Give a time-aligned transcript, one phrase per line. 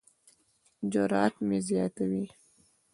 [0.91, 2.25] جرات مې زیاتوي.